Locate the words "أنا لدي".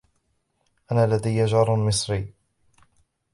0.91-1.45